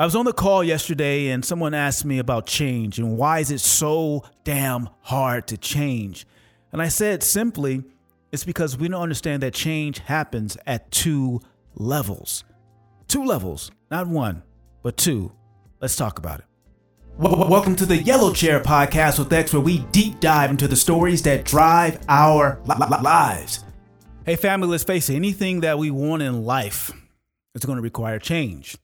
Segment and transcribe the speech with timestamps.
[0.00, 3.50] I was on the call yesterday and someone asked me about change and why is
[3.50, 6.24] it so damn hard to change?
[6.70, 7.82] And I said simply,
[8.30, 11.40] it's because we don't understand that change happens at two
[11.74, 12.44] levels.
[13.08, 14.44] Two levels, not one,
[14.84, 15.32] but two.
[15.80, 16.46] Let's talk about it.
[17.16, 21.22] Welcome to the Yellow Chair podcast with X, where we deep dive into the stories
[21.22, 22.60] that drive our
[23.02, 23.64] lives.
[24.24, 26.92] Hey, family, let's face it anything that we want in life
[27.56, 28.76] is going to require change.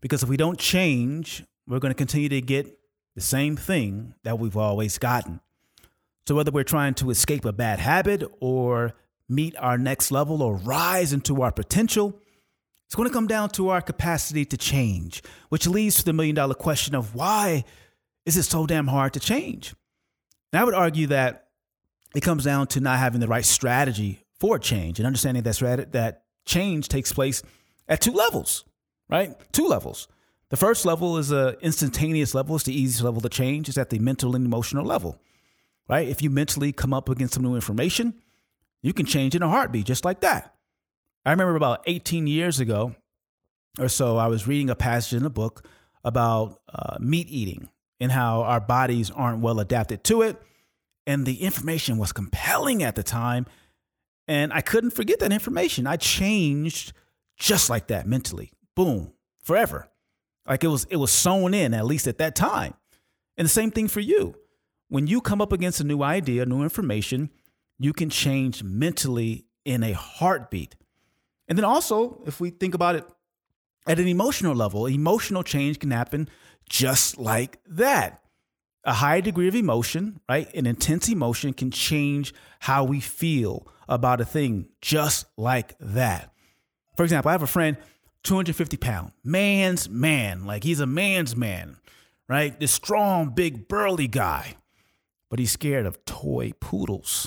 [0.00, 2.78] Because if we don't change, we're going to continue to get
[3.14, 5.40] the same thing that we've always gotten.
[6.26, 8.94] So, whether we're trying to escape a bad habit or
[9.28, 12.20] meet our next level or rise into our potential,
[12.86, 16.34] it's going to come down to our capacity to change, which leads to the million
[16.34, 17.64] dollar question of why
[18.24, 19.74] is it so damn hard to change?
[20.52, 21.48] And I would argue that
[22.14, 26.24] it comes down to not having the right strategy for change and understanding that, that
[26.46, 27.42] change takes place
[27.88, 28.64] at two levels,
[29.08, 29.34] right?
[29.52, 30.08] Two levels.
[30.50, 32.56] The first level is a instantaneous level.
[32.56, 33.68] It's the easiest level to change.
[33.68, 35.20] It's at the mental and emotional level,
[35.88, 36.08] right?
[36.08, 38.14] If you mentally come up against some new information,
[38.82, 40.54] you can change in a heartbeat, just like that.
[41.26, 42.94] I remember about 18 years ago
[43.78, 45.66] or so, I was reading a passage in a book
[46.04, 47.68] about uh, meat eating
[48.00, 50.40] and how our bodies aren't well adapted to it.
[51.06, 53.46] And the information was compelling at the time.
[54.26, 55.86] And I couldn't forget that information.
[55.86, 56.92] I changed
[57.38, 58.52] just like that mentally.
[58.78, 59.12] Boom,
[59.42, 59.88] forever.
[60.46, 62.74] Like it was it was sewn in at least at that time.
[63.36, 64.36] And the same thing for you.
[64.88, 67.30] When you come up against a new idea, new information,
[67.80, 70.76] you can change mentally in a heartbeat.
[71.48, 73.04] And then also, if we think about it
[73.88, 76.28] at an emotional level, emotional change can happen
[76.70, 78.22] just like that.
[78.84, 80.54] A high degree of emotion, right?
[80.54, 86.32] An intense emotion can change how we feel about a thing just like that.
[86.96, 87.76] For example, I have a friend,
[88.28, 91.78] 250 pound, man's man, like he's a man's man,
[92.28, 92.60] right?
[92.60, 94.56] This strong, big, burly guy,
[95.30, 97.26] but he's scared of toy poodles.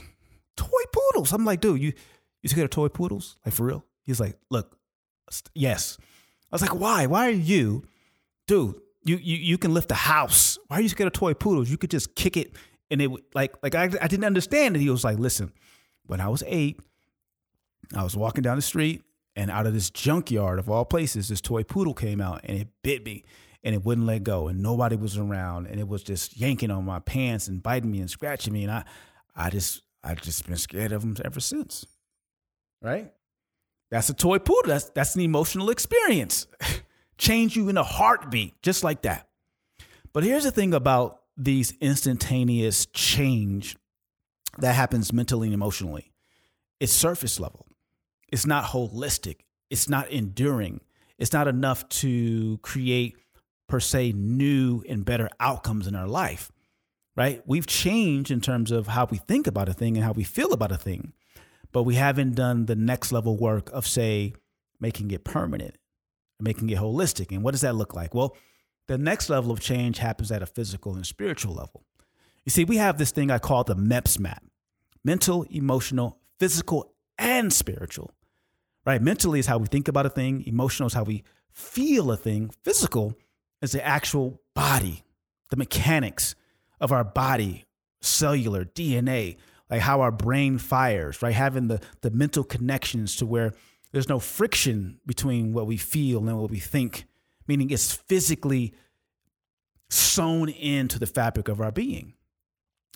[0.55, 1.33] Toy poodles.
[1.33, 1.93] I'm like, dude, you
[2.43, 3.35] you scared of toy poodles?
[3.43, 3.83] Like for real?
[4.03, 4.77] He's like, look,
[5.55, 5.97] yes.
[6.51, 7.07] I was like, why?
[7.07, 7.83] Why are you,
[8.45, 8.75] dude?
[9.03, 10.59] You you you can lift a house.
[10.67, 11.71] Why are you scared of toy poodles?
[11.71, 12.55] You could just kick it,
[12.91, 14.81] and it would like like I I didn't understand it.
[14.81, 15.51] He was like, listen,
[16.05, 16.79] when I was eight,
[17.95, 19.01] I was walking down the street
[19.35, 22.67] and out of this junkyard of all places, this toy poodle came out and it
[22.83, 23.23] bit me
[23.63, 26.85] and it wouldn't let go and nobody was around and it was just yanking on
[26.85, 28.83] my pants and biting me and scratching me and I
[29.35, 31.85] I just I just been scared of them ever since.
[32.81, 33.11] Right?
[33.91, 34.69] That's a toy poodle.
[34.69, 36.47] That's that's an emotional experience.
[37.17, 39.27] Change you in a heartbeat, just like that.
[40.11, 43.77] But here's the thing about these instantaneous change
[44.57, 46.11] that happens mentally and emotionally.
[46.79, 47.67] It's surface level
[48.31, 50.81] it's not holistic, it's not enduring,
[51.17, 53.17] it's not enough to create,
[53.67, 56.51] per se, new and better outcomes in our life,
[57.15, 57.41] right?
[57.45, 60.53] We've changed in terms of how we think about a thing and how we feel
[60.53, 61.13] about a thing,
[61.71, 64.33] but we haven't done the next level work of, say,
[64.79, 65.77] making it permanent,
[66.39, 67.31] making it holistic.
[67.31, 68.13] And what does that look like?
[68.13, 68.35] Well,
[68.87, 71.85] the next level of change happens at a physical and spiritual level.
[72.43, 74.43] You see, we have this thing I call the MEPS map
[75.03, 78.11] mental, emotional, physical, and spiritual
[78.85, 79.01] right?
[79.01, 82.51] Mentally is how we think about a thing, emotional is how we feel a thing,
[82.63, 83.15] physical
[83.61, 85.03] is the actual body,
[85.49, 86.35] the mechanics
[86.79, 87.65] of our body,
[88.01, 89.37] cellular, DNA,
[89.69, 91.33] like how our brain fires, right?
[91.33, 93.53] Having the, the mental connections to where
[93.91, 97.05] there's no friction between what we feel and what we think,
[97.47, 98.73] meaning it's physically
[99.89, 102.13] sewn into the fabric of our being.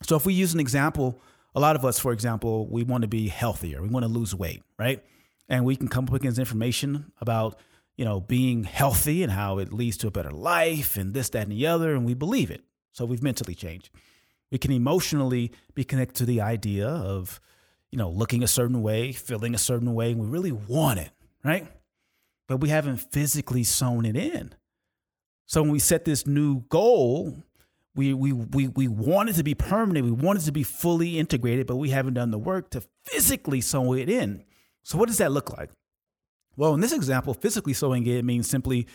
[0.03, 1.19] So if we use an example,
[1.53, 4.34] a lot of us, for example, we want to be healthier, we want to lose
[4.34, 5.03] weight, right?
[5.47, 7.59] And we can come up against information about
[7.95, 11.44] you know being healthy and how it leads to a better life and this that
[11.44, 12.63] and the other and we believe it.
[12.91, 13.89] So we've mentally changed.
[14.51, 17.39] We can emotionally be connected to the idea of
[17.91, 21.11] you know looking a certain way feeling a certain way and we really want it
[21.44, 21.67] right?
[22.47, 24.53] But we haven't physically sewn it in.
[25.45, 27.37] So when we set this new goal
[27.96, 30.05] we we we we want it to be permanent.
[30.05, 33.61] We want it to be fully integrated but we haven't done the work to physically
[33.61, 34.43] sew it in
[34.85, 35.72] so, what does that look like?
[36.55, 38.85] Well, in this example, physically sewing it means simply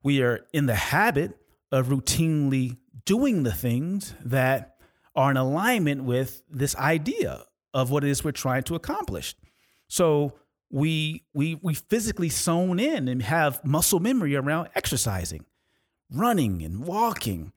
[0.00, 1.36] we are in the habit
[1.72, 4.76] of routinely doing the things that
[5.16, 7.42] are in alignment with this idea
[7.74, 9.34] of what it is we're trying to accomplish.
[9.88, 10.34] So
[10.70, 15.44] we we we physically sewn in and have muscle memory around exercising,
[16.08, 17.52] running and walking,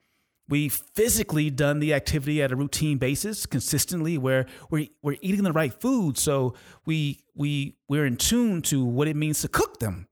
[0.48, 5.54] we physically done the activity at a routine basis consistently where we're, we're eating the
[5.54, 6.54] right food so
[6.86, 10.08] we we we're in tune to what it means to cook them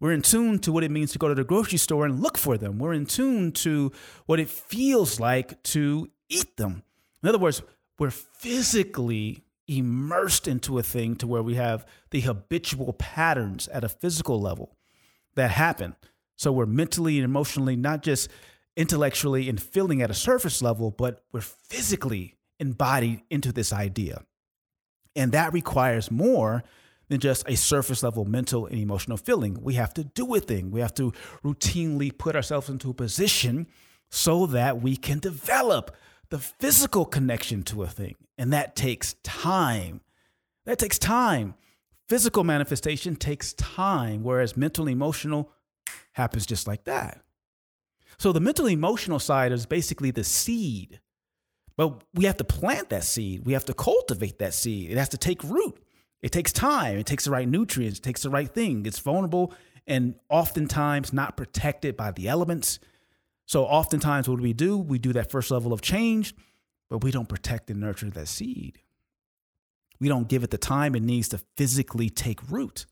[0.00, 2.36] We're in tune to what it means to go to the grocery store and look
[2.36, 2.78] for them.
[2.78, 3.92] We're in tune to
[4.26, 6.82] what it feels like to eat them.
[7.22, 7.62] In other words,
[7.98, 13.88] we're physically immersed into a thing to where we have the habitual patterns at a
[13.88, 14.76] physical level
[15.36, 15.96] that happen.
[16.36, 18.28] So we're mentally and emotionally, not just
[18.76, 24.24] intellectually and feeling at a surface level, but we're physically embodied into this idea.
[25.16, 26.64] And that requires more
[27.08, 29.58] than just a surface level mental and emotional feeling.
[29.62, 30.70] We have to do a thing.
[30.70, 31.12] We have to
[31.44, 33.66] routinely put ourselves into a position
[34.10, 35.94] so that we can develop
[36.30, 38.16] the physical connection to a thing.
[38.38, 40.00] And that takes time.
[40.66, 41.54] That takes time.
[42.08, 45.50] Physical manifestation takes time, whereas mental emotional
[46.12, 47.23] happens just like that.
[48.18, 51.00] So the mental emotional side is basically the seed.
[51.76, 53.44] But we have to plant that seed.
[53.44, 54.90] We have to cultivate that seed.
[54.90, 55.78] It has to take root.
[56.22, 56.98] It takes time.
[56.98, 57.98] It takes the right nutrients.
[57.98, 58.86] It takes the right thing.
[58.86, 59.52] It's vulnerable
[59.86, 62.78] and oftentimes not protected by the elements.
[63.46, 64.78] So oftentimes what do we do?
[64.78, 66.34] We do that first level of change,
[66.88, 68.78] but we don't protect and nurture that seed.
[70.00, 72.86] We don't give it the time it needs to physically take root,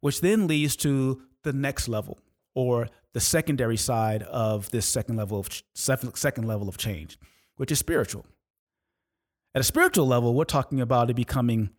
[0.00, 2.18] which then leads to the next level
[2.56, 7.18] or the secondary side of this second level of second level of change,
[7.56, 8.26] which is spiritual.
[9.54, 11.70] At a spiritual level, we're talking about it becoming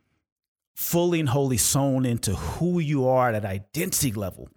[0.76, 4.50] fully and wholly sewn into who you are at an identity level.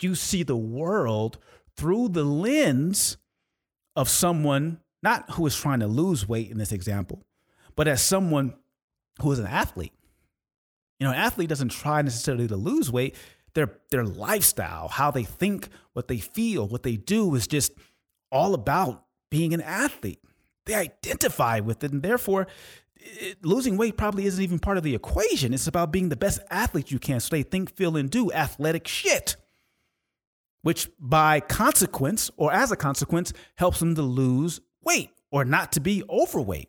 [0.00, 1.38] You see the world
[1.74, 3.16] through the lens
[3.96, 7.24] of someone, not who is trying to lose weight in this example,
[7.74, 8.54] but as someone
[9.22, 9.94] who is an athlete.
[11.00, 13.16] You know, an athlete doesn't try necessarily to lose weight.
[13.56, 17.72] Their their lifestyle, how they think, what they feel, what they do is just
[18.30, 20.20] all about being an athlete.
[20.66, 22.46] They identify with it, and therefore,
[22.96, 25.52] it, losing weight probably isn't even part of the equation.
[25.52, 27.18] It's about being the best athlete you can.
[27.18, 29.34] So they think, feel, and do athletic shit
[30.66, 35.78] which by consequence or as a consequence helps them to lose weight or not to
[35.78, 36.68] be overweight.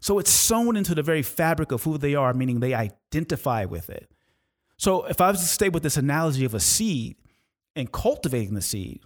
[0.00, 3.90] So it's sewn into the very fabric of who they are, meaning they identify with
[3.90, 4.10] it.
[4.80, 7.16] So if I was to stay with this analogy of a seed
[7.76, 9.02] and cultivating the seed,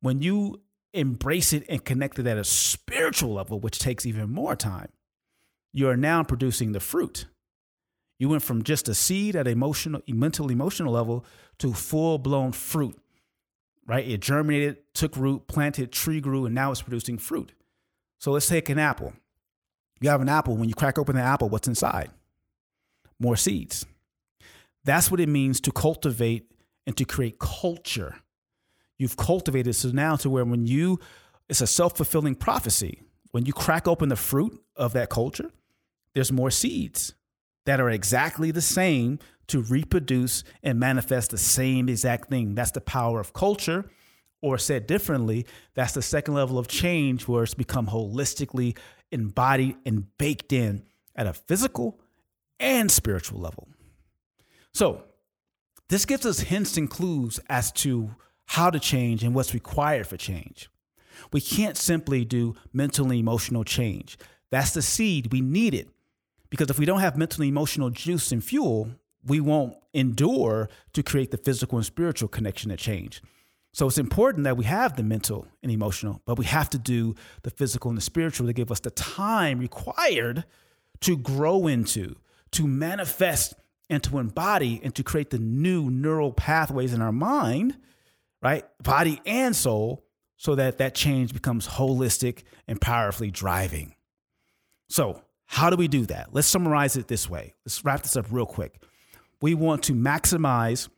[0.00, 0.62] when you
[0.94, 4.88] embrace it and connect it at a spiritual level, which takes even more time,
[5.72, 7.26] you are now producing the fruit.
[8.18, 11.26] You went from just a seed at emotional, mental, emotional level
[11.58, 12.98] to full blown fruit
[13.90, 14.06] right?
[14.06, 17.52] It germinated, took root, planted, tree grew, and now it's producing fruit.
[18.20, 19.12] So let's take an apple.
[20.00, 20.56] You have an apple.
[20.56, 22.10] When you crack open the apple, what's inside?
[23.18, 23.84] More seeds.
[24.84, 26.50] That's what it means to cultivate
[26.86, 28.16] and to create culture.
[28.98, 30.98] You've cultivated so now to where when you,
[31.48, 33.02] it's a self fulfilling prophecy.
[33.30, 35.50] When you crack open the fruit of that culture,
[36.14, 37.14] there's more seeds
[37.66, 39.18] that are exactly the same
[39.48, 42.54] to reproduce and manifest the same exact thing.
[42.54, 43.90] That's the power of culture.
[44.42, 48.76] Or said differently, that's the second level of change where it's become holistically
[49.12, 50.82] embodied and baked in
[51.14, 52.00] at a physical
[52.58, 53.68] and spiritual level.
[54.72, 55.02] So,
[55.88, 58.14] this gives us hints and clues as to
[58.46, 60.70] how to change and what's required for change.
[61.32, 64.18] We can't simply do mental and emotional change.
[64.50, 65.32] That's the seed.
[65.32, 65.88] We need it.
[66.48, 68.90] Because if we don't have mental and emotional juice and fuel,
[69.24, 73.22] we won't endure to create the physical and spiritual connection to change.
[73.72, 77.14] So it's important that we have the mental and emotional, but we have to do
[77.42, 80.44] the physical and the spiritual to give us the time required
[81.00, 82.16] to grow into,
[82.50, 83.54] to manifest,
[83.90, 87.76] and to embody and to create the new neural pathways in our mind,
[88.42, 88.64] right?
[88.82, 90.04] Body and soul,
[90.36, 93.94] so that that change becomes holistic and powerfully driving.
[94.88, 96.32] So, how do we do that?
[96.32, 97.54] Let's summarize it this way.
[97.66, 98.80] Let's wrap this up real quick
[99.40, 100.88] we want to maximize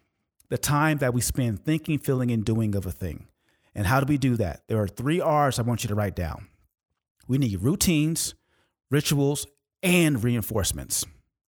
[0.49, 3.27] the time that we spend thinking, feeling, and doing of a thing.
[3.75, 4.63] And how do we do that?
[4.69, 6.49] There are three R's I want you to write down.
[7.27, 8.35] We need routines,
[8.91, 9.47] rituals,
[9.83, 11.07] and reinforcements.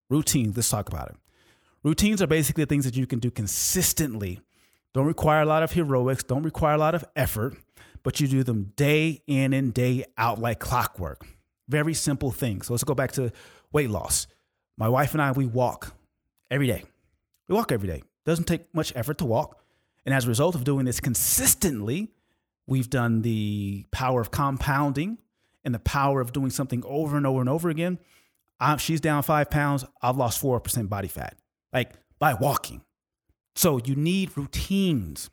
[0.09, 1.15] Routines, let's talk about it.
[1.85, 4.41] Routines are basically things that you can do consistently.
[4.95, 7.55] Don't require a lot of heroics, don't require a lot of effort,
[8.01, 11.27] but you do them day in and day out like clockwork.
[11.69, 12.65] Very simple things.
[12.65, 13.31] So let's go back to
[13.71, 14.25] weight loss.
[14.77, 15.93] My wife and I, we walk
[16.49, 16.85] every day.
[17.47, 18.01] We walk every day.
[18.25, 19.61] Doesn't take much effort to walk.
[20.07, 22.09] And as a result of doing this consistently,
[22.65, 25.19] we've done the power of compounding
[25.63, 27.99] and the power of doing something over and over and over again.
[28.59, 29.85] I, she's down five pounds.
[30.01, 31.37] I've lost 4% body fat,
[31.75, 32.81] like by walking.
[33.55, 35.29] So you need routines,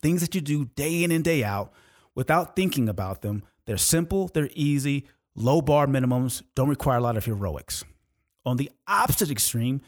[0.00, 1.72] things that you do day in and day out
[2.14, 3.42] without thinking about them.
[3.66, 7.84] They're simple, they're easy, low bar minimums, don't require a lot of heroics.
[8.44, 9.80] On the opposite extreme,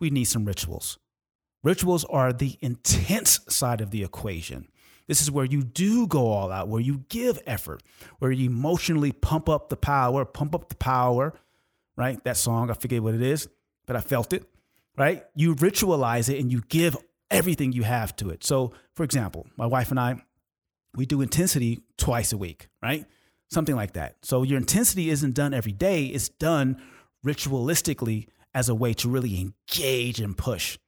[0.00, 0.98] we need some rituals.
[1.62, 4.68] Rituals are the intense side of the equation.
[5.06, 7.82] This is where you do go all out, where you give effort,
[8.18, 11.34] where you emotionally pump up the power, pump up the power,
[11.96, 12.22] right?
[12.24, 13.48] That song, I forget what it is,
[13.86, 14.44] but I felt it,
[14.96, 15.24] right?
[15.34, 16.96] You ritualize it and you give
[17.30, 18.44] everything you have to it.
[18.44, 20.22] So, for example, my wife and I,
[20.94, 23.04] we do intensity twice a week, right?
[23.50, 24.16] Something like that.
[24.22, 26.80] So, your intensity isn't done every day, it's done
[27.24, 30.78] ritualistically as a way to really engage and push.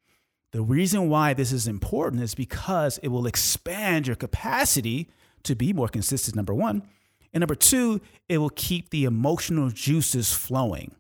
[0.53, 5.11] The reason why this is important is because it will expand your capacity
[5.43, 6.83] to be more consistent, number one.
[7.35, 10.95] And number two, it will keep the emotional juices flowing.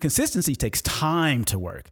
[0.00, 1.90] Consistency takes time to work.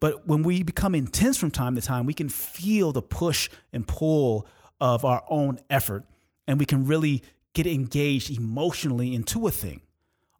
[0.00, 3.86] But when we become intense from time to time, we can feel the push and
[3.86, 4.46] pull
[4.80, 6.04] of our own effort,
[6.46, 7.22] and we can really
[7.54, 9.80] get engaged emotionally into a thing.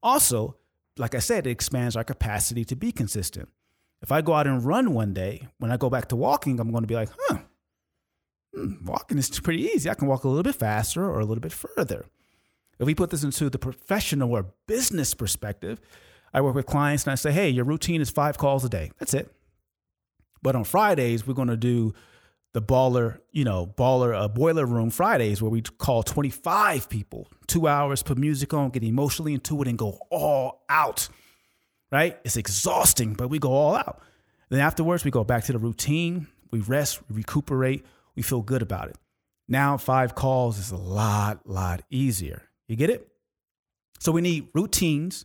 [0.03, 0.57] Also,
[0.99, 3.49] like I said, it expands our capacity to be consistent.
[4.03, 6.71] If I go out and run one day, when I go back to walking, I'm
[6.71, 7.39] going to be like, huh,
[8.55, 9.89] hmm, walking is pretty easy.
[9.89, 12.05] I can walk a little bit faster or a little bit further.
[12.79, 15.81] If we put this into the professional or business perspective,
[16.35, 18.91] I work with clients and I say, hey, your routine is five calls a day.
[18.99, 19.33] That's it.
[20.43, 21.95] But on Fridays, we're going to do
[22.53, 27.67] the baller, you know, baller uh, boiler room Fridays where we call 25 people, two
[27.67, 31.09] hours, put music on, get emotionally into it, and go all out
[31.91, 32.19] right?
[32.25, 34.03] It's exhausting, but we go all out.
[34.49, 36.29] Then afterwards, we go back to the routine.
[36.51, 38.97] We rest, we recuperate, we feel good about it.
[39.49, 42.43] Now, five calls is a lot, lot easier.
[42.69, 43.09] You get it?
[43.99, 45.25] So we need routines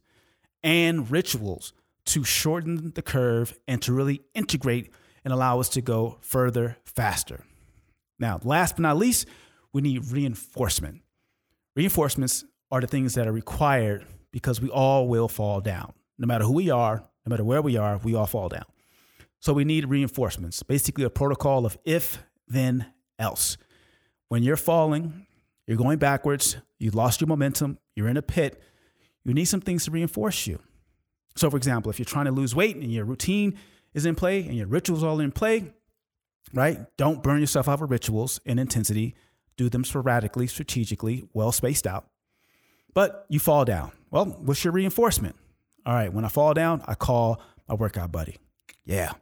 [0.64, 1.74] and rituals
[2.06, 4.92] to shorten the curve and to really integrate
[5.24, 7.44] and allow us to go further faster.
[8.20, 9.28] Now, last but not least,
[9.74, 11.02] we need reinforcement.
[11.76, 16.46] Reinforcements are the things that are required because we all will fall down no matter
[16.46, 18.66] who we are, no matter where we are, we all fall down.
[19.40, 22.86] So we need reinforcements, basically a protocol of if, then,
[23.18, 23.58] else.
[24.30, 25.26] When you're falling,
[25.66, 28.62] you're going backwards, you lost your momentum, you're in a pit,
[29.26, 30.60] you need some things to reinforce you.
[31.36, 33.58] So, for example, if you're trying to lose weight and your routine
[33.94, 35.74] is in play and your rituals are in play,
[36.54, 36.80] right?
[36.98, 39.16] Don't burn yourself out with rituals in intensity.
[39.58, 42.08] Do them sporadically, strategically, well spaced out.
[42.94, 43.92] But you fall down.
[44.10, 45.36] Well, what's your reinforcement?
[45.86, 48.38] All right, when I fall down, I call my workout buddy.
[48.86, 49.14] Yeah.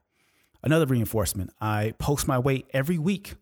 [0.62, 3.36] Another reinforcement I post my weight every week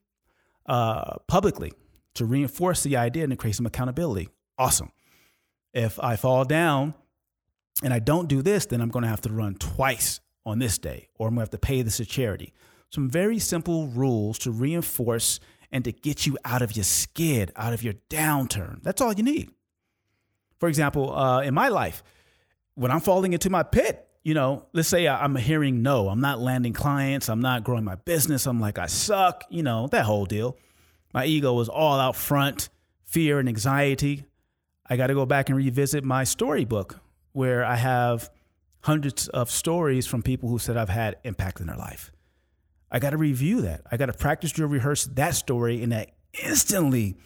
[0.68, 1.74] uh, publicly
[2.16, 4.30] to reinforce the idea and to create some accountability.
[4.58, 4.92] Awesome.
[5.74, 6.94] If I fall down
[7.84, 10.78] and I don't do this, then I'm going to have to run twice on this
[10.78, 12.54] day, or I'm going to have to pay this to charity.
[12.90, 17.74] Some very simple rules to reinforce and to get you out of your skid, out
[17.74, 18.82] of your downturn.
[18.82, 19.52] That's all you need.
[20.58, 22.02] For example, uh, in my life,
[22.76, 26.40] when I'm falling into my pit, you know, let's say I'm hearing no, I'm not
[26.40, 30.26] landing clients, I'm not growing my business, I'm like, I suck, you know, that whole
[30.26, 30.58] deal.
[31.14, 32.70] My ego is all out front,
[33.04, 34.26] fear and anxiety.
[34.90, 37.00] I got to go back and revisit my storybook
[37.34, 38.30] where I have
[38.88, 42.10] hundreds of stories from people who said I've had impact in their life.
[42.90, 43.82] I got to review that.
[43.92, 46.08] I got to practice, drill, rehearse that story, and I
[46.42, 47.18] instantly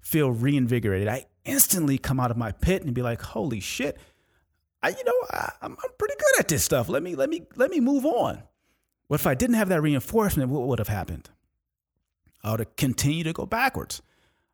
[0.00, 1.08] feel reinvigorated.
[1.08, 3.98] I instantly come out of my pit and be like, holy shit,
[4.82, 6.88] I, you know, I, I'm, I'm pretty good at this stuff.
[6.88, 8.42] Let me, let me, let me move on.
[9.08, 10.48] What if I didn't have that reinforcement?
[10.48, 11.28] What would have happened?
[12.42, 14.00] I would have continued to go backwards.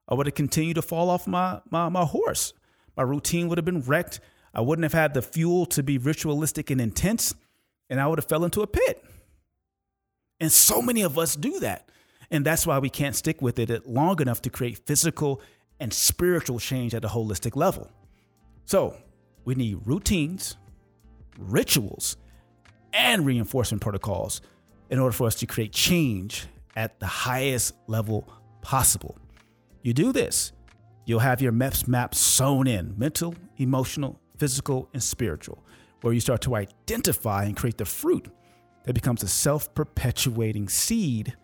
[0.09, 2.55] I would have continued to fall off my, my, my horse.
[2.97, 4.19] My routine would have been wrecked.
[4.57, 7.35] I wouldn't have had the fuel to be ritualistic and intense,
[7.91, 9.05] and I would have fell into a pit.
[10.41, 11.91] And so many of us do that.
[12.31, 15.43] And that's why we can't stick with it long enough to create physical
[15.79, 17.91] and spiritual change at a holistic level.
[18.65, 18.97] So,
[19.45, 20.57] we need routines,
[21.39, 22.17] rituals,
[22.95, 24.41] and reinforcement protocols
[24.89, 28.27] in order for us to create change at the highest level
[28.63, 29.19] possible.
[29.83, 30.53] You do this,
[31.05, 35.65] you'll have your MEPS map sewn in mental, emotional, physical, and spiritual,
[36.01, 38.29] where you start to identify and create the fruit
[38.85, 41.35] that becomes a self perpetuating seed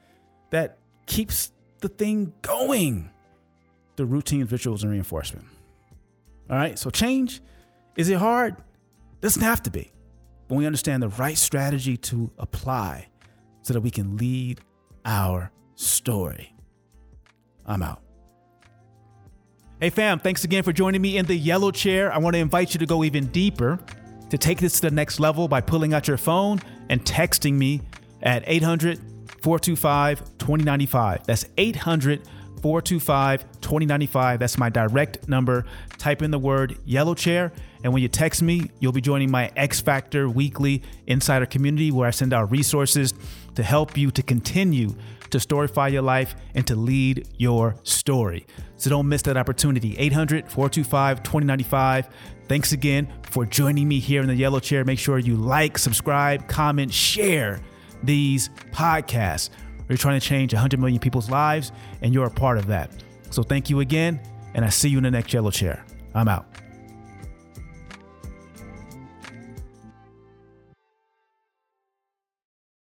[0.51, 3.11] that keeps the thing going.
[3.97, 5.47] The routines, rituals, and reinforcement.
[6.49, 7.43] All right, so change
[7.97, 8.57] is it hard?
[9.21, 9.93] Doesn't have to be.
[10.49, 13.09] But we understand the right strategy to apply
[13.63, 14.61] so that we can lead
[15.05, 16.55] our story.
[17.67, 18.03] I'm out.
[19.83, 22.13] Hey, fam, thanks again for joining me in the yellow chair.
[22.13, 23.81] I want to invite you to go even deeper,
[24.31, 27.81] to take this to the next level by pulling out your phone and texting me
[28.23, 29.01] at 800
[29.43, 31.27] 425 2095.
[31.27, 32.29] That's 800
[32.63, 34.39] 425 2095.
[34.39, 35.65] That's my direct number.
[35.99, 37.51] Type in the word yellow chair
[37.85, 42.07] and when you text me, you'll be joining my X Factor weekly insider community where
[42.07, 43.13] I send out resources
[43.55, 44.95] to help you to continue
[45.31, 48.47] to storify your life and to lead your story.
[48.77, 49.97] So don't miss that opportunity.
[49.99, 52.09] 800 425 2095.
[52.49, 54.85] Thanks again for joining me here in the yellow chair.
[54.85, 57.61] Make sure you like, subscribe, comment, share
[58.03, 59.51] these podcasts.
[59.89, 62.91] We're trying to change 100 million people's lives, and you're a part of that.
[63.31, 64.21] So thank you again,
[64.55, 65.85] and I see you in the next yellow chair.
[66.15, 66.62] I'm out.